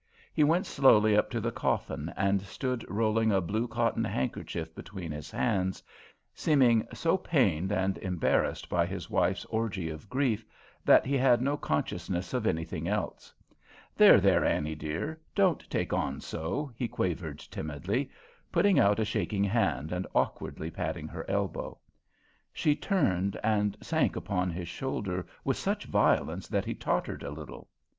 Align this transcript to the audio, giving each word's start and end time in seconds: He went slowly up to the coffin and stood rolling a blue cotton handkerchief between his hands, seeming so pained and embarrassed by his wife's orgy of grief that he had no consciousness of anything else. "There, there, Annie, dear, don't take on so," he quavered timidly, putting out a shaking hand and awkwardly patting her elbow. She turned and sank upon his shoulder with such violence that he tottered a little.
He 0.33 0.43
went 0.43 0.65
slowly 0.65 1.15
up 1.15 1.29
to 1.29 1.39
the 1.39 1.51
coffin 1.51 2.11
and 2.17 2.41
stood 2.41 2.83
rolling 2.89 3.31
a 3.31 3.39
blue 3.39 3.67
cotton 3.67 4.03
handkerchief 4.03 4.73
between 4.73 5.11
his 5.11 5.29
hands, 5.29 5.83
seeming 6.33 6.87
so 6.91 7.17
pained 7.17 7.71
and 7.71 7.99
embarrassed 7.99 8.67
by 8.67 8.87
his 8.87 9.11
wife's 9.11 9.45
orgy 9.45 9.91
of 9.91 10.09
grief 10.09 10.43
that 10.83 11.05
he 11.05 11.15
had 11.15 11.39
no 11.39 11.55
consciousness 11.55 12.33
of 12.33 12.47
anything 12.47 12.87
else. 12.87 13.31
"There, 13.95 14.19
there, 14.19 14.43
Annie, 14.43 14.73
dear, 14.73 15.21
don't 15.35 15.69
take 15.69 15.93
on 15.93 16.19
so," 16.19 16.71
he 16.75 16.87
quavered 16.87 17.37
timidly, 17.37 18.09
putting 18.51 18.79
out 18.79 18.99
a 18.99 19.05
shaking 19.05 19.43
hand 19.43 19.91
and 19.91 20.07
awkwardly 20.15 20.71
patting 20.71 21.07
her 21.09 21.29
elbow. 21.29 21.77
She 22.51 22.75
turned 22.75 23.39
and 23.43 23.77
sank 23.81 24.15
upon 24.15 24.49
his 24.49 24.67
shoulder 24.67 25.27
with 25.43 25.57
such 25.57 25.85
violence 25.85 26.47
that 26.47 26.65
he 26.65 26.73
tottered 26.73 27.21
a 27.21 27.29
little. 27.29 27.69